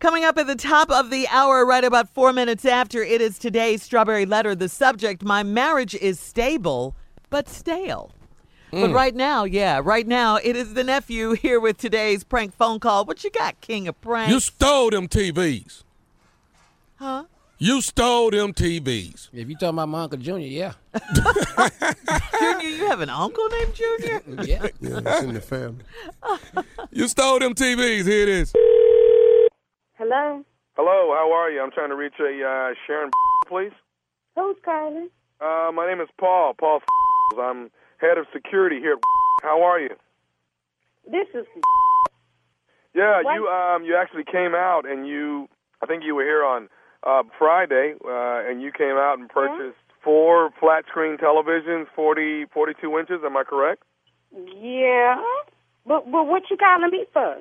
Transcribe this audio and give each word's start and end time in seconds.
Coming 0.00 0.24
up 0.24 0.38
at 0.38 0.46
the 0.46 0.56
top 0.56 0.90
of 0.90 1.10
the 1.10 1.28
hour, 1.28 1.66
right 1.66 1.84
about 1.84 2.08
four 2.08 2.32
minutes 2.32 2.64
after, 2.64 3.02
it 3.02 3.20
is 3.20 3.38
today's 3.38 3.82
Strawberry 3.82 4.24
Letter. 4.24 4.54
The 4.54 4.70
subject 4.70 5.22
My 5.22 5.42
marriage 5.42 5.94
is 5.94 6.18
stable, 6.18 6.96
but 7.28 7.50
stale. 7.50 8.10
But 8.70 8.90
mm. 8.90 8.94
right 8.94 9.14
now, 9.14 9.44
yeah, 9.44 9.78
right 9.84 10.06
now, 10.06 10.36
it 10.36 10.56
is 10.56 10.72
the 10.72 10.84
nephew 10.84 11.32
here 11.32 11.60
with 11.60 11.76
today's 11.76 12.24
prank 12.24 12.54
phone 12.54 12.80
call. 12.80 13.04
What 13.04 13.24
you 13.24 13.30
got, 13.30 13.60
King 13.60 13.88
of 13.88 14.00
Pranks? 14.00 14.32
You 14.32 14.40
stole 14.40 14.88
them 14.88 15.06
TVs. 15.06 15.82
huh? 16.96 17.24
You 17.58 17.82
stole 17.82 18.30
them 18.30 18.54
TVs. 18.54 19.28
If 19.34 19.50
you 19.50 19.54
talking 19.54 19.68
about 19.68 19.90
my 19.90 20.04
Uncle 20.04 20.18
Junior, 20.18 20.46
yeah. 20.48 20.72
Junior, 22.38 22.68
you 22.68 22.86
have 22.86 23.00
an 23.00 23.10
uncle 23.10 23.46
named 23.50 23.74
Junior? 23.74 24.22
Yeah. 24.46 24.66
Yeah, 24.80 25.00
it's 25.04 25.22
in 25.24 25.34
the 25.34 25.42
family. 25.42 25.84
You 26.90 27.06
stole 27.06 27.38
them 27.38 27.54
TVs. 27.54 28.06
Here 28.06 28.22
it 28.22 28.28
is. 28.30 28.54
Hello? 30.00 30.42
Hello, 30.76 31.12
how 31.14 31.30
are 31.30 31.50
you? 31.50 31.60
I'm 31.60 31.70
trying 31.70 31.90
to 31.90 31.94
reach 31.94 32.14
a 32.20 32.24
uh, 32.24 32.72
Sharon, 32.86 33.10
please. 33.46 33.72
Who's 34.34 34.56
calling? 34.64 35.10
Uh, 35.42 35.70
my 35.74 35.86
name 35.86 36.00
is 36.00 36.08
Paul. 36.18 36.54
Paul. 36.58 36.80
I'm 37.38 37.70
head 37.98 38.16
of 38.16 38.24
security 38.32 38.78
here. 38.80 38.96
How 39.42 39.60
are 39.62 39.78
you? 39.78 39.90
This 41.04 41.28
is 41.34 41.44
Yeah, 42.94 43.20
What? 43.22 43.34
you 43.34 43.46
um 43.46 43.84
you 43.84 43.94
actually 43.94 44.24
came 44.24 44.54
out 44.54 44.88
and 44.88 45.06
you 45.06 45.50
I 45.82 45.86
think 45.86 46.02
you 46.02 46.14
were 46.14 46.24
here 46.24 46.44
on 46.46 46.70
uh 47.02 47.24
Friday 47.38 47.92
uh 48.02 48.48
and 48.48 48.62
you 48.62 48.72
came 48.72 48.96
out 48.96 49.18
and 49.18 49.28
purchased 49.28 49.76
four 50.02 50.48
flat 50.58 50.86
screen 50.88 51.18
televisions, 51.18 51.88
40 51.94 52.46
42 52.54 52.98
inches, 52.98 53.20
am 53.22 53.36
I 53.36 53.44
correct? 53.44 53.82
yeah. 54.32 55.20
But 55.84 56.10
but 56.10 56.24
what 56.26 56.44
you 56.50 56.56
calling 56.56 56.90
me 56.90 57.04
for? 57.12 57.36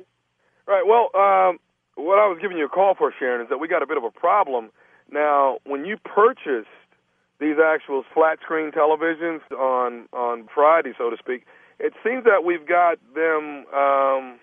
Right. 0.68 0.84
Well, 0.86 1.08
um 1.16 1.60
what 2.00 2.20
I 2.20 2.28
was 2.28 2.38
giving 2.42 2.58
you 2.58 2.66
a 2.66 2.70
call 2.70 2.96
for 2.96 3.14
Sharon 3.18 3.42
is 3.42 3.50
that 3.50 3.58
we 3.58 3.68
got 3.68 3.84
a 3.84 3.88
bit 3.88 3.98
of 3.98 4.04
a 4.04 4.12
problem. 4.12 4.72
Now, 5.12 5.58
when 5.66 5.86
you 5.86 5.98
purchased 5.98 6.68
these 7.40 7.56
actual 7.64 8.04
flat 8.14 8.40
screen 8.44 8.72
televisions 8.72 9.42
on 9.52 10.08
on 10.14 10.48
Friday, 10.54 10.94
so 10.98 11.10
to 11.10 11.18
speak, 11.18 11.46
it 11.80 11.94
seems 12.04 12.24
that 12.26 12.44
we've 12.44 12.68
got 12.68 12.98
them 13.16 13.66
um 13.74 14.40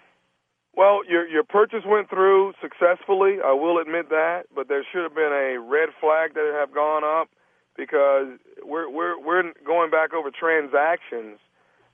well, 0.77 1.01
your 1.09 1.27
your 1.27 1.43
purchase 1.43 1.85
went 1.87 2.11
through 2.11 2.53
successfully. 2.61 3.39
I 3.43 3.53
will 3.53 3.79
admit 3.79 4.11
that, 4.11 4.45
but 4.55 4.69
there 4.69 4.85
should 4.93 5.03
have 5.03 5.15
been 5.15 5.33
a 5.33 5.59
red 5.59 5.89
flag 6.01 6.35
that 6.35 6.53
have 6.61 6.75
gone 6.75 7.03
up 7.03 7.29
because 7.77 8.39
we're 8.63 8.89
we're 8.91 9.19
we're 9.19 9.53
going 9.65 9.91
back 9.91 10.13
over 10.13 10.31
transactions 10.31 11.39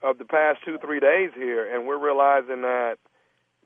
of 0.02 0.18
the 0.18 0.24
past 0.24 0.58
two 0.64 0.78
three 0.78 0.98
days 0.98 1.30
here, 1.36 1.62
and 1.72 1.86
we're 1.86 2.02
realizing 2.02 2.62
that 2.62 2.96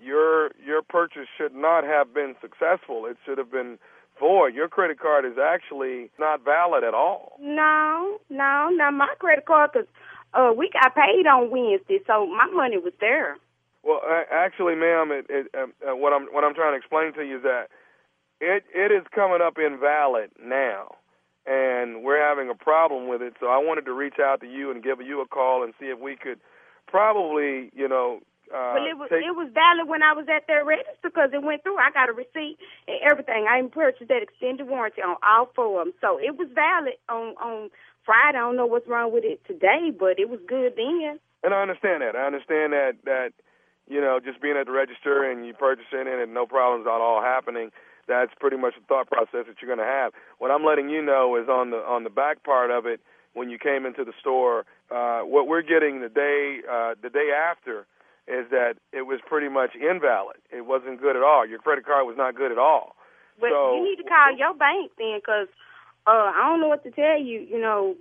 your 0.00 0.50
your 0.64 0.82
purchase 0.82 1.28
should 1.36 1.54
not 1.54 1.84
have 1.84 2.12
been 2.14 2.34
successful. 2.40 3.06
It 3.06 3.16
should 3.24 3.38
have 3.38 3.50
been 3.50 3.78
void. 4.18 4.54
Your 4.54 4.68
credit 4.68 4.98
card 4.98 5.24
is 5.24 5.38
actually 5.38 6.10
not 6.18 6.44
valid 6.44 6.84
at 6.84 6.94
all. 6.94 7.36
No, 7.40 8.18
no, 8.30 8.68
not 8.72 8.94
my 8.94 9.14
credit 9.18 9.44
card 9.46 9.72
'cause 9.72 9.86
uh, 10.34 10.52
we 10.56 10.68
got 10.70 10.94
paid 10.94 11.26
on 11.26 11.50
Wednesday, 11.50 12.00
so 12.06 12.26
my 12.26 12.46
money 12.46 12.78
was 12.78 12.92
there. 13.00 13.36
Well, 13.82 14.00
actually, 14.30 14.74
ma'am, 14.74 15.12
it, 15.12 15.26
it, 15.28 15.46
um, 15.54 15.72
uh, 15.86 15.94
what 15.94 16.12
I'm 16.12 16.26
what 16.26 16.44
I'm 16.44 16.54
trying 16.54 16.72
to 16.72 16.78
explain 16.78 17.12
to 17.14 17.22
you 17.24 17.36
is 17.36 17.42
that 17.44 17.68
it 18.40 18.64
it 18.74 18.90
is 18.92 19.04
coming 19.14 19.40
up 19.40 19.58
invalid 19.58 20.30
now, 20.42 20.96
and 21.46 22.02
we're 22.02 22.20
having 22.20 22.50
a 22.50 22.54
problem 22.54 23.06
with 23.08 23.22
it. 23.22 23.34
So 23.38 23.46
I 23.46 23.58
wanted 23.58 23.84
to 23.84 23.92
reach 23.92 24.18
out 24.20 24.40
to 24.40 24.46
you 24.46 24.70
and 24.70 24.82
give 24.82 25.00
you 25.00 25.20
a 25.20 25.26
call 25.26 25.62
and 25.62 25.72
see 25.78 25.86
if 25.86 25.98
we 26.00 26.16
could 26.16 26.40
probably, 26.88 27.70
you 27.74 27.88
know, 27.88 28.20
uh, 28.52 28.78
Well, 28.78 28.86
it 28.86 28.96
was 28.98 29.08
take, 29.10 29.24
it 29.24 29.34
was 29.34 29.50
valid 29.52 29.88
when 29.88 30.02
I 30.02 30.12
was 30.12 30.26
at 30.28 30.46
their 30.46 30.64
register 30.64 30.96
because 31.02 31.30
it 31.32 31.42
went 31.42 31.62
through. 31.62 31.78
I 31.78 31.90
got 31.90 32.08
a 32.08 32.12
receipt 32.12 32.58
and 32.86 32.98
everything. 33.02 33.46
I 33.48 33.62
purchased 33.70 34.08
that 34.08 34.22
extended 34.22 34.68
warranty 34.68 35.02
on 35.02 35.16
all 35.22 35.50
four 35.54 35.80
of 35.80 35.86
them, 35.86 35.94
so 36.00 36.18
it 36.18 36.36
was 36.36 36.48
valid 36.54 36.94
on 37.08 37.34
on 37.42 37.70
Friday. 38.04 38.38
I 38.38 38.40
don't 38.40 38.56
know 38.56 38.66
what's 38.66 38.86
wrong 38.88 39.12
with 39.12 39.24
it 39.24 39.40
today, 39.46 39.90
but 39.90 40.18
it 40.18 40.28
was 40.30 40.40
good 40.46 40.74
then. 40.76 41.18
and 41.42 41.54
I 41.54 41.62
understand 41.62 42.02
that. 42.02 42.14
I 42.16 42.26
understand 42.26 42.72
that 42.72 42.92
that 43.04 43.30
you 43.88 44.00
know 44.00 44.20
just 44.22 44.40
being 44.40 44.56
at 44.56 44.66
the 44.66 44.72
register 44.72 45.22
and 45.28 45.46
you 45.46 45.54
purchasing 45.54 46.06
it 46.06 46.18
and 46.22 46.34
no 46.34 46.46
problems 46.46 46.86
at 46.86 47.00
all 47.00 47.20
happening. 47.22 47.70
That's 48.08 48.30
pretty 48.38 48.56
much 48.56 48.74
the 48.78 48.86
thought 48.86 49.08
process 49.08 49.46
that 49.50 49.56
you're 49.60 49.66
going 49.74 49.82
to 49.84 49.92
have. 49.92 50.12
What 50.38 50.52
I'm 50.52 50.62
letting 50.64 50.88
you 50.90 51.02
know 51.02 51.34
is 51.34 51.48
on 51.48 51.70
the 51.70 51.78
on 51.78 52.04
the 52.04 52.10
back 52.10 52.44
part 52.44 52.70
of 52.70 52.86
it 52.86 53.00
when 53.34 53.50
you 53.50 53.58
came 53.58 53.84
into 53.84 54.04
the 54.04 54.12
store. 54.20 54.64
Uh, 54.90 55.22
what 55.22 55.48
we're 55.48 55.62
getting 55.62 56.00
the 56.00 56.08
day 56.08 56.60
uh, 56.70 56.94
the 57.02 57.10
day 57.10 57.30
after 57.34 57.84
is 58.28 58.50
that 58.50 58.74
it 58.92 59.02
was 59.02 59.20
pretty 59.24 59.48
much 59.48 59.74
invalid. 59.74 60.36
It 60.50 60.66
wasn't 60.66 61.00
good 61.00 61.16
at 61.16 61.22
all. 61.22 61.46
Your 61.46 61.58
credit 61.58 61.86
card 61.86 62.06
was 62.06 62.16
not 62.16 62.34
good 62.34 62.50
at 62.52 62.58
all. 62.58 62.96
But 63.38 63.50
so 63.50 63.76
you 63.76 63.84
need 63.84 64.02
to 64.02 64.08
call 64.08 64.36
your 64.36 64.54
bank 64.54 64.92
then, 64.98 65.20
'cause 65.20 65.48
uh, 66.06 66.32
I 66.34 66.48
don't 66.48 66.60
know 66.60 66.68
what 66.68 66.82
to 66.84 66.90
tell 66.90 67.18
you. 67.18 67.40
You 67.40 67.58
know, 67.60 67.96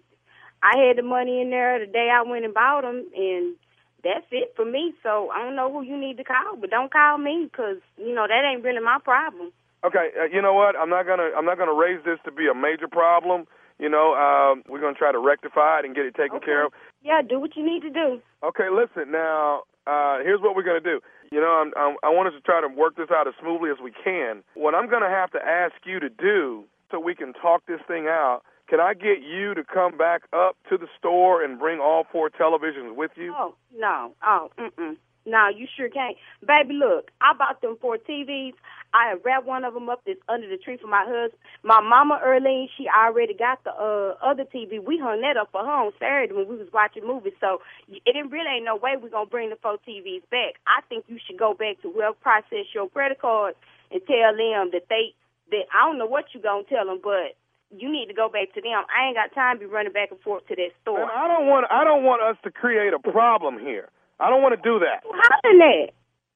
I 0.64 0.78
had 0.78 0.97
the 0.97 1.03
money 1.03 1.41
in 1.41 1.50
there 1.50 1.80
the 1.80 1.85
day 1.85 2.09
I 2.09 2.22
went 2.22 2.46
and 2.46 2.53
bought 2.53 2.81
them, 2.81 3.06
and 3.16 3.56
that's 4.03 4.25
it 4.31 4.53
for 4.56 4.66
me. 4.66 4.94
So 5.03 5.30
I 5.31 5.40
don't 5.44 5.56
know 5.56 5.72
who 5.72 5.81
you 5.81 5.97
need 5.97 6.18
to 6.18 6.24
call, 6.24 6.56
but 6.56 6.69
don't 6.69 6.91
call 6.91 7.18
me, 7.18 7.50
because 7.52 7.78
you 7.97 8.14
know 8.14 8.25
that 8.28 8.44
ain't 8.46 8.64
really 8.64 8.80
my 8.81 8.97
problem. 9.03 9.52
Okay, 9.84 10.09
uh, 10.19 10.24
you 10.24 10.41
know 10.41 10.53
what? 10.53 10.75
I'm 10.75 10.90
not 10.90 11.06
gonna 11.06 11.30
I'm 11.38 11.46
not 11.46 11.58
gonna 11.58 11.74
raise 11.74 12.03
this 12.03 12.19
to 12.25 12.31
be 12.31 12.47
a 12.47 12.56
major 12.56 12.88
problem. 12.88 13.46
You 13.78 13.90
know, 13.90 14.16
um, 14.16 14.64
we're 14.69 14.80
gonna 14.80 14.96
try 14.96 15.12
to 15.12 15.19
rectify 15.19 15.80
it 15.80 15.85
and 15.85 15.94
get 15.94 16.06
it 16.06 16.16
taken 16.16 16.38
Okay. 16.38 16.46
care 16.46 16.66
of. 16.66 16.74
Yeah, 17.02 17.22
do 17.22 17.40
what 17.40 17.56
you 17.56 17.64
need 17.64 17.81
to 17.81 17.90
do. 17.90 18.22
Okay, 18.41 18.69
listen 18.69 19.12
now. 19.12 19.64
Uh, 19.88 20.19
here's 20.23 20.41
what 20.41 20.56
we're 20.56 20.63
gonna 20.63 20.79
do. 20.79 21.00
You 21.31 21.40
know, 21.40 21.62
I'm, 21.62 21.72
I'm, 21.78 21.97
I 22.03 22.09
want 22.09 22.28
us 22.28 22.34
to 22.34 22.41
try 22.41 22.62
to 22.62 22.68
work 22.68 22.96
this 22.97 23.09
out 23.12 23.28
as 23.28 23.34
smoothly 23.41 23.69
as 23.69 23.78
we 23.84 23.91
can. 23.91 24.44
What 24.56 24.75
I'm 24.75 24.90
gonna 24.90 25.09
have 25.09 25.31
to 25.31 25.40
ask 25.40 25.75
you 25.85 26.00
to 26.00 26.09
do, 26.09 26.63
so 26.91 27.00
we 27.00 27.16
can 27.16 27.34
talk 27.34 27.66
this 27.68 27.81
thing 27.88 28.07
out. 28.07 28.41
Can 28.68 28.79
I 28.79 28.94
get 28.96 29.22
you 29.22 29.53
to 29.53 29.63
come 29.63 29.97
back 29.97 30.23
up 30.34 30.57
to 30.69 30.78
the 30.78 30.88
store 30.97 31.44
and 31.44 31.59
bring 31.59 31.79
all 31.79 32.06
four 32.12 32.29
televisions 32.29 32.96
with 32.96 33.12
you? 33.16 33.34
Oh 33.38 33.56
no, 33.78 34.13
oh 34.23 34.50
mm-mm. 34.57 34.97
No, 35.25 35.50
you 35.50 35.68
sure 35.75 35.90
can't. 35.90 36.16
Baby, 36.46 36.75
look, 36.75 37.09
I 37.19 37.34
bought 37.34 37.62
them 37.62 37.78
four 37.81 37.97
TVs. 37.97 38.53
I 38.94 39.09
have 39.09 39.25
wrapped 39.25 39.46
one 39.46 39.66
of 39.66 39.74
them 39.74 39.90
up 39.90 40.02
that's 40.06 40.19
under 40.30 40.47
the 40.47 40.58
tree 40.58 40.78
for 40.78 40.88
my 40.88 41.03
husband. 41.03 41.41
My 41.63 41.81
mama, 41.81 42.22
Earlene, 42.24 42.68
she 42.78 42.88
already 42.88 43.34
got 43.34 43.64
the 43.64 43.72
uh, 43.72 44.16
other 44.24 44.46
TV. 44.46 44.80
We 44.80 45.00
hung 45.02 45.22
that 45.22 45.35
up 45.35 45.50
for 45.52 45.66
her 45.66 45.72
on 45.72 45.91
Saturday 46.00 46.31
when 46.31 46.47
we 46.47 46.56
was 46.56 46.72
watching 46.72 47.06
movies. 47.06 47.34
So 47.41 47.59
it 47.90 48.16
really 48.31 48.47
ain't 48.56 48.66
no 48.66 48.78
way 48.78 48.96
we're 49.02 49.09
going 49.09 49.25
to 49.25 49.31
bring 49.31 49.50
the 49.50 49.58
four 49.58 49.78
TVs 49.85 50.24
back. 50.30 50.62
I 50.68 50.81
think 50.88 51.06
you 51.08 51.18
should 51.25 51.38
go 51.38 51.53
back 51.53 51.81
to 51.81 51.91
whoever 51.91 52.16
process 52.16 52.72
your 52.74 52.88
credit 52.88 53.19
card 53.19 53.56
and 53.91 54.02
tell 54.08 54.31
them 54.31 54.69
that 54.72 54.88
they, 54.90 55.14
that 55.52 55.66
I 55.74 55.88
don't 55.88 55.97
know 55.97 56.08
what 56.08 56.25
you're 56.34 56.44
going 56.44 56.66
to 56.66 56.69
tell 56.69 56.85
them, 56.85 57.02
but 57.03 57.35
you 57.72 57.91
need 57.91 58.08
to 58.08 58.14
go 58.14 58.30
back 58.30 58.53
to 58.53 58.62
them. 58.62 58.85
I 58.88 59.08
ain't 59.08 59.18
got 59.18 59.34
time 59.34 59.58
to 59.58 59.59
be 59.59 59.66
running 59.66 59.91
back 59.91 60.12
and 60.12 60.19
forth 60.22 60.47
to 60.47 60.56
that 60.56 60.72
store. 60.81 61.02
And 61.02 61.12
I 61.12 61.28
don't 61.28 61.47
want 61.47 61.66
I 61.72 61.84
don't 61.84 62.03
want 62.03 62.22
us 62.22 62.38
to 62.44 62.52
create 62.52 62.94
a 62.94 63.00
problem 63.00 63.59
here. 63.59 63.90
I 64.20 64.30
don't 64.30 64.42
want 64.42 64.56
to 64.56 64.62
do 64.64 64.80
that. 64.80 65.03
hollering 65.03 65.62
at? 65.90 65.94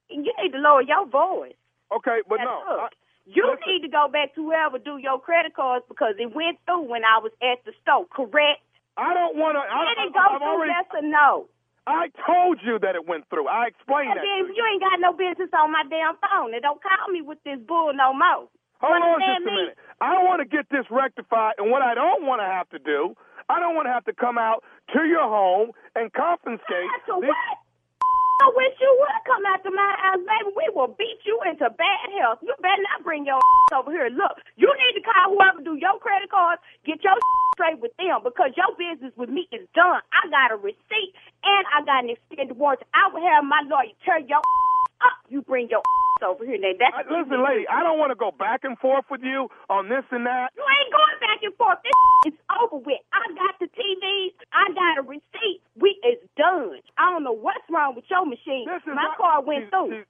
You 0.10 0.34
need 0.42 0.52
to 0.52 0.60
lower 0.60 0.82
your 0.82 1.06
voice. 1.08 1.56
Okay, 1.96 2.20
but 2.28 2.38
Now, 2.38 2.46
no. 2.46 2.72
look, 2.72 2.80
I, 2.82 2.88
you 3.26 3.46
listen. 3.46 3.66
need 3.68 3.82
to 3.86 3.92
go 3.94 4.08
back 4.12 4.34
to 4.36 4.42
whoever 4.46 4.78
do 4.78 4.98
your 4.98 5.20
credit 5.22 5.54
cards 5.56 5.86
because 5.88 6.16
it 6.20 6.34
went 6.34 6.58
through 6.66 6.86
when 6.90 7.06
I 7.06 7.18
was 7.22 7.32
at 7.42 7.64
the 7.66 7.72
store, 7.82 8.06
correct? 8.10 8.62
I 8.98 9.14
don't 9.14 9.38
want 9.38 9.56
to. 9.56 9.64
I, 9.64 9.96
Did 9.96 10.10
it 10.10 10.14
go 10.14 10.20
I've 10.20 10.42
through, 10.42 10.50
already. 10.50 10.74
yes 10.76 10.86
or 10.94 11.06
no? 11.08 11.48
I 11.88 12.10
told 12.28 12.60
you 12.62 12.78
that 12.84 12.94
it 12.94 13.08
went 13.08 13.26
through. 13.30 13.48
I 13.48 13.66
explained 13.72 14.14
And 14.14 14.20
that. 14.20 14.26
then 14.26 14.50
to 14.50 14.54
you 14.54 14.62
ain't 14.70 14.82
got 14.84 15.00
no 15.02 15.14
business 15.14 15.50
on 15.58 15.72
my 15.72 15.82
damn 15.90 16.18
phone. 16.22 16.54
And 16.54 16.62
don't 16.62 16.82
call 16.84 17.08
me 17.10 17.22
with 17.22 17.42
this 17.46 17.58
bull 17.66 17.94
no 17.96 18.14
more. 18.14 18.46
Hold 18.82 19.02
on 19.02 19.20
just 19.24 19.42
a 19.48 19.50
me? 19.50 19.56
minute. 19.56 19.78
I 20.02 20.22
want 20.24 20.40
to 20.42 20.48
get 20.48 20.70
this 20.70 20.86
rectified, 20.92 21.56
and 21.58 21.72
what 21.72 21.82
I 21.82 21.96
don't 21.96 22.26
want 22.30 22.42
to 22.42 22.48
have 22.48 22.70
to 22.70 22.80
do, 22.80 23.16
I 23.50 23.60
don't 23.60 23.74
want 23.76 23.88
to 23.88 23.94
have 23.94 24.06
to 24.06 24.14
come 24.14 24.38
out 24.38 24.64
to 24.94 25.04
your 25.10 25.26
home 25.28 25.72
and 25.96 26.14
confiscate. 26.14 26.62
These- 27.08 27.28
what? 27.28 27.58
I 28.42 28.48
wish 28.56 28.72
you 28.80 28.88
would 29.04 29.20
come 29.28 29.44
after 29.52 29.68
my 29.72 29.92
house, 30.00 30.24
baby. 30.24 30.56
We 30.56 30.69
will 30.80 30.96
beat 30.96 31.20
you 31.28 31.36
into 31.44 31.68
bad 31.76 32.08
health. 32.16 32.40
You 32.40 32.56
better 32.64 32.80
not 32.96 33.04
bring 33.04 33.28
your 33.28 33.44
over 33.76 33.92
here. 33.92 34.08
Look, 34.08 34.40
you 34.56 34.72
need 34.72 34.96
to 34.96 35.04
call 35.04 35.36
whoever 35.36 35.60
do 35.60 35.76
your 35.76 36.00
credit 36.00 36.32
cards, 36.32 36.64
get 36.88 37.04
your 37.04 37.20
straight 37.60 37.84
with 37.84 37.92
them 38.00 38.24
because 38.24 38.56
your 38.56 38.72
business 38.80 39.12
with 39.20 39.28
me 39.28 39.44
is 39.52 39.68
done. 39.76 40.00
I 40.16 40.32
got 40.32 40.56
a 40.56 40.58
receipt 40.58 41.12
and 41.44 41.64
I 41.76 41.84
got 41.84 42.08
an 42.08 42.16
extended 42.16 42.56
warranty. 42.56 42.88
I 42.96 43.12
will 43.12 43.20
have 43.28 43.44
my 43.44 43.60
lawyer 43.68 43.92
tear 44.08 44.24
your 44.24 44.40
up. 45.04 45.20
You 45.28 45.44
bring 45.44 45.68
your 45.68 45.84
over 46.24 46.44
here. 46.48 46.60
Now 46.60 46.76
that's 46.80 46.96
uh, 46.96 47.12
I, 47.12 47.20
listen, 47.24 47.44
lady, 47.44 47.68
I 47.68 47.84
don't 47.84 48.00
want 48.00 48.12
to 48.12 48.20
go 48.20 48.32
back 48.32 48.64
and 48.64 48.80
forth 48.80 49.06
with 49.12 49.22
you 49.24 49.48
on 49.70 49.88
this 49.88 50.04
and 50.12 50.24
that. 50.28 50.52
You 50.56 50.64
ain't 50.64 50.92
going 50.92 51.20
back 51.20 51.40
and 51.44 51.56
forth. 51.56 51.80
This 51.84 52.34
is 52.34 52.40
over 52.60 52.80
with. 52.80 53.00
I 53.12 53.24
got 53.36 53.56
the 53.60 53.68
TVs. 53.72 54.36
I 54.52 54.68
got 54.76 55.00
a 55.00 55.04
receipt. 55.08 55.60
We 55.80 55.96
is 56.04 56.20
done. 56.36 56.80
I 57.00 57.12
don't 57.12 57.24
know 57.24 57.36
what's 57.36 57.64
wrong 57.72 57.96
with 57.96 58.04
your 58.12 58.26
machine. 58.26 58.68
My 58.68 58.96
not- 58.96 59.18
car 59.18 59.44
went 59.44 59.68
she's- 59.68 59.72
through. 59.72 59.92
she's- 60.04 60.08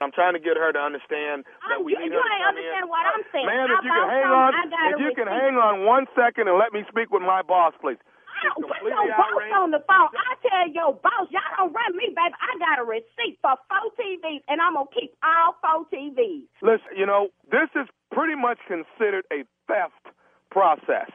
I'm 0.00 0.12
trying 0.12 0.34
to 0.34 0.40
get 0.42 0.56
her 0.56 0.72
to 0.72 0.78
understand 0.78 1.44
I'm- 1.62 1.84
we 1.84 1.92
you- 1.92 1.98
need 1.98 2.12
you 2.12 2.18
her 2.18 2.22
to 2.22 2.28
come 2.38 2.48
understand 2.48 2.82
in. 2.84 2.88
what 2.88 3.06
I'm 3.06 3.24
saying. 3.32 3.46
Ma'am, 3.46 3.70
I 3.70 3.74
if 3.74 3.84
you 3.84 3.92
can 3.92 4.08
hang 4.08 4.24
on, 4.30 4.54
if 4.92 4.98
you 5.00 5.14
can 5.14 5.26
hang 5.28 5.58
on 5.58 5.84
one 5.84 6.06
second 6.14 6.48
and 6.48 6.58
let 6.58 6.72
me 6.72 6.84
speak 6.88 7.10
with 7.10 7.22
my 7.22 7.42
boss, 7.42 7.74
please. 7.80 7.98
I 8.38 8.48
don't 8.54 8.68
put 8.68 8.82
your 8.82 9.08
boss 9.16 9.32
outraged. 9.34 9.54
on 9.54 9.70
the 9.72 9.80
phone. 9.80 10.08
I 10.14 10.34
tell 10.46 10.68
your 10.68 10.94
boss, 10.94 11.26
y'all 11.30 11.42
don't 11.56 11.72
run 11.72 11.96
me, 11.96 12.06
baby. 12.14 12.34
I 12.40 12.56
got 12.58 12.78
a 12.78 12.84
receipt 12.84 13.38
for 13.42 13.56
four 13.68 13.90
TVs, 13.98 14.44
and 14.46 14.62
I'm 14.62 14.74
gonna 14.74 14.86
keep 14.94 15.16
all 15.24 15.54
four 15.60 15.84
TVs. 15.90 16.46
Listen, 16.62 16.96
you 16.96 17.04
know, 17.06 17.30
this 17.50 17.68
is 17.74 17.88
pretty 18.12 18.36
much 18.36 18.58
considered 18.66 19.24
a 19.32 19.42
theft 19.66 20.06
process. 20.50 21.10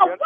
Oh, 0.00 0.06
what? 0.06 0.20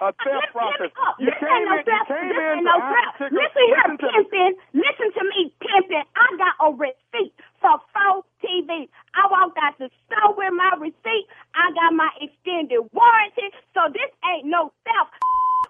A 0.00 0.10
theft 0.12 0.24
Listen- 0.24 0.52
process. 0.52 0.90
Listen. 0.90 1.20
You 1.20 1.32
came 1.36 1.64
no 1.68 1.76
in- 1.76 1.84
you 1.86 2.04
came 2.08 2.28
this 2.28 2.58
in 2.58 2.64
no. 2.64 2.76
Listen 2.78 3.62
here, 3.66 3.76
Listen 3.76 3.98
to 3.98 4.06
me. 4.06 4.12
pimpin'. 4.24 4.52
Listen 4.72 5.08
to 5.12 5.22
me, 5.24 5.40
pimpin'. 5.60 6.04
I 6.16 6.26
got 6.38 6.54
a 6.64 6.68
receipt 6.72 7.34
for 7.60 7.76
four 7.92 8.24
TVs. 8.42 8.88
I 9.14 9.26
walked 9.30 9.58
out 9.58 9.76
the 9.78 9.90
store 10.08 10.34
with 10.34 10.52
my 10.54 10.72
receipt. 10.78 11.26
I 11.54 11.70
got 11.72 11.92
my 11.92 12.08
extended 12.20 12.80
warranty. 12.92 13.52
So 13.74 13.88
this 13.92 14.10
ain't 14.32 14.46
no 14.46 14.72
theft. 14.84 15.12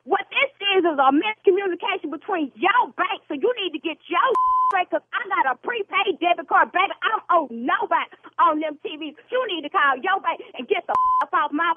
What 0.04 0.26
this 0.30 0.50
is 0.78 0.84
is 0.84 0.98
a 0.98 1.10
miscommunication 1.12 2.10
between 2.10 2.50
your 2.56 2.82
bank. 2.96 3.22
So 3.28 3.34
you 3.34 3.52
need 3.62 3.72
to 3.72 3.78
get 3.78 3.98
your 4.08 4.28
straight 4.70 4.88
because 4.90 5.04
I 5.14 5.22
got 5.30 5.52
a 5.52 5.56
prepaid 5.62 6.18
debit 6.18 6.48
card, 6.48 6.72
baby. 6.72 6.90
I 7.02 7.08
don't 7.10 7.25
owe 7.30 7.48
nobody 7.50 8.10
on 8.38 8.58
them 8.60 8.78
TVs. 8.82 9.14
You 9.30 9.40
need 9.48 9.62
to 9.62 9.70
call 9.70 9.94
your 10.02 10.18
bank 10.20 10.40
and 10.58 10.66
get 10.66 10.86
the 10.86 10.94
up 11.22 11.30
off 11.34 11.52
my 11.52 11.75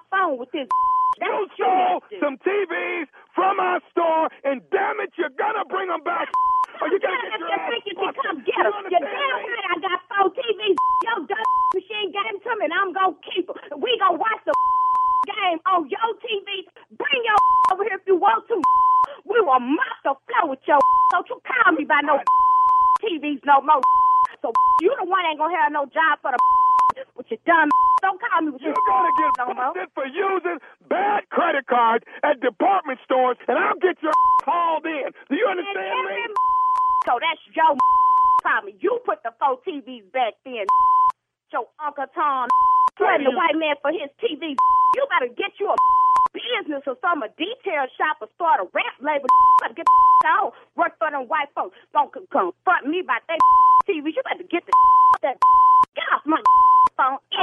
phone 0.70 0.98
with 1.00 1.10
this. 1.18 1.22
That's 1.22 1.32
You 1.32 1.48
stole 1.56 2.02
need 2.02 2.02
to 2.10 2.16
do. 2.16 2.20
some 2.22 2.36
TVs 2.44 3.08
from 3.36 3.56
our 3.60 3.80
store, 3.92 4.26
and 4.44 4.62
damn 4.72 5.00
it, 5.02 5.12
you're 5.18 5.34
gonna 5.38 5.66
bring 5.66 5.90
them 5.90 6.04
back. 6.04 6.30
Or 6.82 6.88
you 6.92 7.00
gotta 7.00 7.30
get 7.32 7.40
your 7.40 7.56
ass 7.56 7.70
think 7.72 7.84
you 7.88 7.96
can 7.96 8.14
come 8.20 8.38
get 8.44 8.60
them. 8.64 8.74
You 8.92 9.00
understand 9.00 9.08
damn 9.08 9.38
right 9.48 9.72
I 9.72 9.76
got 9.80 10.00
four 10.12 10.28
TVs. 10.36 10.78
Your 11.08 11.20
dumb 11.28 11.48
machine 11.76 12.10
gave 12.12 12.28
them 12.28 12.40
to 12.44 12.52
me, 12.60 12.66
and 12.68 12.76
I'm 12.76 12.92
gonna 12.94 13.16
keep 13.24 13.48
them. 13.48 13.58
We 13.80 13.96
gonna 14.02 14.20
watch 14.20 14.42
the 14.46 14.54
game 15.32 15.60
on 15.72 15.88
your 15.90 16.10
TV. 16.24 16.68
Bring 16.98 17.22
your 17.24 17.40
over 17.74 17.84
here 17.88 17.98
if 18.00 18.06
you 18.08 18.18
want 18.18 18.48
to. 18.50 18.58
We 19.26 19.42
will 19.42 19.60
mop 19.60 19.98
the 20.04 20.14
floor 20.30 20.52
with 20.52 20.60
your. 20.68 20.80
Don't 21.12 21.28
you 21.30 21.42
call 21.46 21.74
me 21.74 21.84
by 21.86 22.02
no 22.04 22.20
TVs 23.02 23.42
no 23.46 23.62
more. 23.62 23.82
So 24.42 24.52
you 24.82 24.94
the 25.00 25.06
one 25.06 25.26
ain't 25.30 25.40
gonna 25.40 25.56
have 25.58 25.72
no 25.74 25.86
job 25.86 26.20
for 26.22 26.32
the 26.32 26.40
with 27.26 27.40
your 27.40 27.42
dumb. 27.46 27.70
Don't 28.02 28.22
call 28.22 28.42
me 28.42 28.52
with 28.54 28.62
You're 28.62 28.78
your 28.78 28.86
gonna 28.86 29.10
get 29.18 29.34
busted 29.58 29.90
for 29.98 30.06
using 30.06 30.58
bad 30.90 31.26
credit 31.34 31.66
cards 31.66 32.06
at 32.22 32.40
department 32.40 33.00
stores, 33.04 33.38
and 33.48 33.58
I'll 33.58 33.80
get 33.82 33.98
your 34.02 34.14
called 34.46 34.86
in. 34.86 35.10
Do 35.30 35.36
you 35.36 35.48
understand 35.50 36.06
me? 36.10 36.22
So 37.06 37.22
that's 37.22 37.38
your 37.54 37.78
problem. 38.42 38.74
You 38.82 38.98
put 39.06 39.22
the 39.22 39.30
four 39.38 39.62
TVs 39.62 40.10
back 40.12 40.34
then. 40.44 40.66
Your 41.54 41.70
Uncle 41.78 42.10
Tom 42.18 42.50
threatened 42.98 43.30
the 43.30 43.38
white 43.38 43.54
man 43.54 43.78
for 43.86 43.94
his 43.94 44.10
TV. 44.18 44.58
You 44.58 45.06
better 45.14 45.30
get 45.38 45.54
you 45.62 45.70
a 45.70 45.76
business 46.34 46.82
or 46.90 46.98
some 47.00 47.22
a 47.22 47.30
detail 47.38 47.86
shop 47.94 48.18
or 48.20 48.28
start 48.34 48.60
a 48.60 48.66
rap 48.74 48.98
label. 49.06 49.30
You 49.30 49.56
better 49.62 49.78
get 49.78 49.86
the 49.86 50.28
on. 50.28 50.52
Work 50.76 50.98
for 50.98 51.12
them 51.14 51.30
white 51.30 51.54
folks. 51.54 51.78
Don't 51.94 52.10
confront 52.12 52.90
me 52.90 53.06
about 53.06 53.22
that 53.30 53.38
TV. 53.86 54.10
You 54.10 54.24
better 54.26 54.50
get 54.50 54.66
the 54.66 54.74
that 55.22 55.38
get 55.38 55.46
off 55.46 55.46
my 55.46 55.85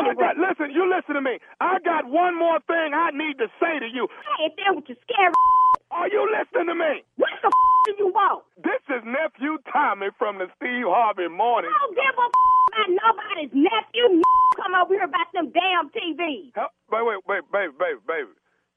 I 0.02 0.10
anyway. 0.10 0.34
listen, 0.50 0.70
you 0.75 0.84
listen 0.90 1.14
to 1.14 1.22
me. 1.22 1.38
I 1.60 1.78
got 1.84 2.06
one 2.06 2.37
more 2.38 2.58
thing 2.66 2.93
I 2.94 3.10
need 3.14 3.38
to 3.38 3.49
say 3.62 3.78
to 3.78 3.87
you. 3.87 4.08
Hey, 4.38 4.46
if 4.50 4.52
there 4.56 4.75
with 4.75 4.88
your 4.88 4.99
scary, 5.06 5.32
Are 5.93 6.08
you 6.08 6.25
listening 6.32 6.69
to 6.69 6.75
me? 6.75 7.04
what 7.16 7.31
the 7.43 7.50
do 7.87 7.94
you 7.99 8.08
want? 8.08 8.44
This 8.62 8.81
is 8.88 9.02
nephew 9.04 9.58
Tommy 9.72 10.08
from 10.19 10.38
the 10.38 10.46
Steve 10.56 10.87
Harvey 10.88 11.28
Morning. 11.28 11.70
I 11.70 11.78
don't 11.87 11.94
give 11.96 12.16
a 12.16 12.26
about 12.26 12.88
nobody's 12.88 13.52
nephew. 13.52 14.22
Come 14.56 14.75
over 14.75 14.94
here 14.94 15.04
about 15.04 15.26
them 15.34 15.52
damn 15.52 15.90
TVs. 15.90 16.52
Hel- 16.55 16.72
Wait, 16.90 17.05
wait, 17.05 17.20
wait, 17.26 17.43
baby, 17.52 17.72
baby, 17.78 18.00
baby. 18.06 18.32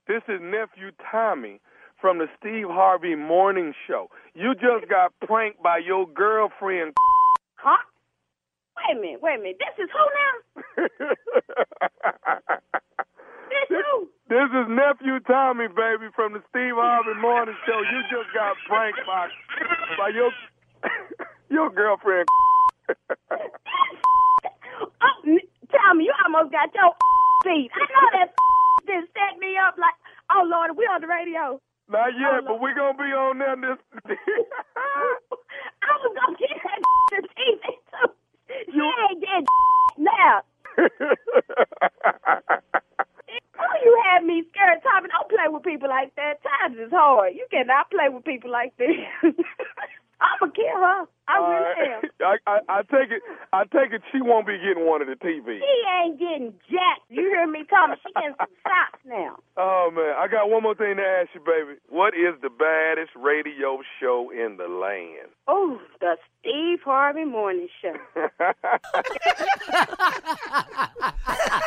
This 0.07 0.24
is 0.28 0.42
nephew 0.42 0.92
Tommy 1.12 1.60
from 2.01 2.18
the 2.19 2.28
Steve 2.39 2.68
Harvey 2.68 3.16
Morning 3.16 3.74
Show. 3.88 4.10
You 4.33 4.54
just 4.56 4.89
got 4.89 5.13
pranked 5.25 5.62
by 5.63 5.78
your 5.80 6.07
girlfriend. 6.07 6.94
Huh? 7.56 7.78
Wait 8.78 8.98
a 8.98 9.01
minute, 9.01 9.21
wait 9.21 9.36
a 9.39 9.42
minute. 9.42 9.57
This 9.60 9.86
is 9.86 9.89
who 9.92 10.04
now? 10.04 10.55
This? 13.69 13.86
This 14.30 14.50
is 14.51 14.68
nephew 14.69 15.19
Tommy, 15.27 15.68
baby, 15.69 16.10
from 16.16 16.33
the 16.33 16.42
Steve 16.50 16.75
Harvey 16.75 17.19
Morning 17.22 17.56
Show. 17.66 17.80
You 17.81 18.01
just 18.12 18.33
got 18.33 18.56
pranked 18.68 19.00
by 19.07 19.27
by 19.98 20.10
your 20.10 20.31
your 21.50 21.69
girlfriend. 21.72 22.27
oh, 25.01 25.16
me, 25.25 25.39
you 26.06 26.13
almost 26.25 26.51
got 26.51 26.74
your 26.75 26.92
beat. 27.45 27.71
I 27.74 27.86
know 27.89 28.07
that 28.19 28.33
just 28.88 29.07
set 29.13 29.39
me 29.39 29.57
up 29.57 29.78
like, 29.78 29.95
oh 30.31 30.44
Lord, 30.45 30.71
we 30.78 30.86
on 30.86 31.01
the 31.01 31.07
radio. 31.07 31.62
Not 31.89 32.13
yet, 32.18 32.42
Oh, 32.44 32.57
but 32.57 32.62
we 32.62 32.74
gonna 32.74 32.98
be 32.98 33.13
on 33.13 33.38
there 33.39 33.56
this. 33.56 33.80
I 34.10 35.92
was 36.01 36.13
gonna 36.18 36.38
get 36.38 36.57
that 36.63 36.81
the 37.12 37.21
TV 37.38 37.63
too. 37.94 38.10
She 38.74 38.81
ain't 38.81 39.21
dead 39.21 39.45
now. 39.98 40.42
Oh, 43.57 43.75
you 43.83 43.94
had 44.06 44.25
me 44.25 44.44
scared, 44.51 44.81
Tommy. 44.83 45.10
Don't 45.10 45.30
play 45.30 45.48
with 45.50 45.64
people 45.75 45.89
like 45.89 46.16
that. 46.16 46.39
Times 46.42 46.77
is 46.80 46.92
hard. 46.92 47.33
You 47.36 47.45
cannot 47.51 47.92
play 47.92 48.07
with 48.10 48.24
people 48.24 48.50
like 48.51 48.75
this. 48.77 48.95
I'ma 50.22 50.51
kill 50.56 50.80
her. 50.80 51.04
I 51.27 51.38
All 51.38 51.50
really 51.51 51.92
am. 51.92 52.01
I, 52.22 52.38
I, 52.48 52.60
I 52.69 52.81
take 52.83 53.12
it. 53.12 53.22
I 53.56 53.63
take 53.72 53.94
it. 53.94 54.02
She 54.12 54.22
won't 54.22 54.46
be 54.48 54.57
getting 54.57 54.86
one 54.86 55.02
of 55.02 55.07
the 55.07 55.16
TVs. 55.16 55.60
She 55.60 55.78
ain't 56.04 56.19
getting 56.19 56.54
jack. 56.69 57.00
You 57.10 57.22
hear 57.30 57.48
me, 57.48 57.63
Tommy? 57.69 57.96
She 58.06 58.12
getting 58.13 58.36
some 58.38 58.48
socks 58.63 59.00
now. 59.06 59.38
Oh 59.57 59.90
man, 59.96 60.13
I 60.19 60.28
got 60.28 60.50
one 60.50 60.63
more 60.63 60.75
thing 60.75 60.98
to 60.98 61.02
ask 61.04 61.30
you, 61.34 61.40
baby. 61.40 61.80
What 61.90 62.13
is 62.13 62.36
the 62.42 62.50
baddest 62.50 63.12
radio 63.16 63.80
show 64.00 64.30
in 64.31 64.57
the 64.57 64.68
land? 64.68 65.30
Oh, 65.48 65.80
the 66.02 66.18
Steve 66.42 66.80
Harvey 66.84 67.24
Morning 67.25 67.68
Show. 67.81 67.96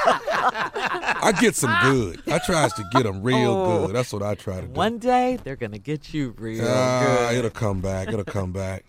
I 0.01 1.33
get 1.41 1.57
some 1.57 1.75
good. 1.83 2.23
I 2.29 2.39
tries 2.39 2.73
to 2.75 2.85
get 2.93 3.05
them 3.05 3.23
real 3.23 3.51
Oh. 3.51 3.87
good. 3.87 3.97
That's 3.97 4.13
what 4.13 4.23
I 4.23 4.35
try 4.35 4.61
to 4.61 4.67
do. 4.67 4.73
One 4.73 4.99
day 4.99 5.39
they're 5.43 5.57
gonna 5.57 5.79
get 5.79 6.13
you 6.15 6.35
real 6.39 6.65
Ah, 6.67 7.29
good. 7.31 7.39
it'll 7.39 7.51
come 7.51 7.81
back. 7.81 8.09
It'll 8.09 8.25
come 8.25 8.53
back. 8.53 8.85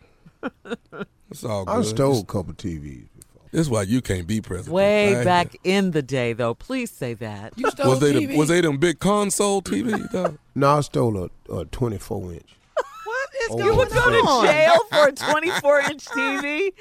It's 1.32 1.44
all 1.44 1.66
good. 1.66 1.72
I 1.78 1.82
stole 1.84 2.20
a 2.22 2.26
couple 2.26 2.54
TVs. 2.54 3.08
This 3.52 3.62
is 3.62 3.70
why 3.70 3.82
you 3.82 4.02
can't 4.02 4.28
be 4.28 4.42
president. 4.42 4.74
Way 4.74 5.18
I- 5.18 5.24
back 5.24 5.56
in 5.64 5.92
the 5.92 6.02
day, 6.04 6.34
though. 6.34 6.54
Please 6.54 6.92
say 6.92 7.16
that. 7.16 7.54
You 7.58 7.70
stole 7.72 7.90
Was 7.92 8.00
they 8.00 8.14
TV? 8.14 8.28
the, 8.30 8.38
was 8.38 8.48
they 8.50 8.62
them 8.62 8.78
big 8.78 9.00
console 9.00 9.62
TV 9.62 10.10
though? 10.12 10.38
No, 10.56 10.78
I 10.78 10.82
stole 10.82 11.18
a, 11.50 11.54
a 11.54 11.66
24 11.66 12.34
inch. 12.34 12.44
What 13.06 13.30
is 13.42 13.48
Oh, 13.52 13.60
you 13.66 13.76
would 13.76 13.90
go 13.90 14.10
to 14.10 14.48
jail 14.48 14.80
for 14.92 15.08
a 15.08 15.12
24 15.12 15.80
inch 15.82 16.06
TV? 16.10 16.74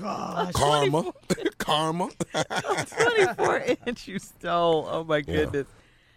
Gosh, 0.00 0.52
Karma, 0.52 1.12
karma. 1.58 2.08
24 2.32 3.64
inch 3.86 4.08
you 4.08 4.18
stole. 4.18 4.88
Oh 4.90 5.04
my 5.04 5.20
goodness. 5.20 5.66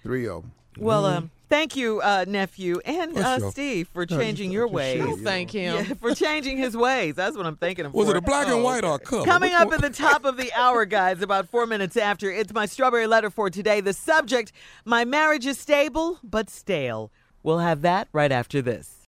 Three 0.01 0.27
of 0.27 0.43
them. 0.43 0.51
Well, 0.77 1.05
um, 1.05 1.29
thank 1.49 1.75
you, 1.75 2.01
uh, 2.01 2.25
nephew, 2.27 2.79
and 2.85 3.17
uh, 3.17 3.37
your- 3.39 3.51
Steve 3.51 3.87
for 3.93 4.05
changing 4.05 4.49
just- 4.49 4.53
your 4.53 4.67
ways. 4.67 4.97
share, 4.97 5.07
you 5.07 5.17
Thank 5.17 5.51
him. 5.51 5.75
Yeah, 5.75 5.93
for 5.95 6.13
changing 6.15 6.57
his 6.57 6.75
ways. 6.77 7.15
That's 7.15 7.35
what 7.37 7.45
I'm 7.45 7.55
thinking 7.57 7.85
of. 7.85 7.93
Was 7.93 8.07
for. 8.09 8.15
it 8.15 8.17
a 8.17 8.21
black 8.21 8.47
and 8.47 8.63
white 8.63 8.83
or 8.83 8.95
a 8.95 8.99
color? 8.99 9.25
Coming 9.25 9.51
Which 9.51 9.59
up 9.59 9.67
one? 9.67 9.75
at 9.75 9.81
the 9.81 9.89
top 9.89 10.25
of 10.25 10.37
the 10.37 10.51
hour, 10.53 10.85
guys, 10.85 11.21
about 11.21 11.47
four 11.49 11.65
minutes 11.65 11.97
after, 11.97 12.31
it's 12.31 12.53
my 12.53 12.65
strawberry 12.65 13.07
letter 13.07 13.29
for 13.29 13.49
today. 13.49 13.81
The 13.81 13.93
subject 13.93 14.51
My 14.85 15.05
marriage 15.05 15.45
is 15.45 15.57
stable, 15.57 16.19
but 16.23 16.49
stale. 16.49 17.11
We'll 17.43 17.59
have 17.59 17.81
that 17.83 18.07
right 18.11 18.31
after 18.31 18.61
this. 18.61 18.94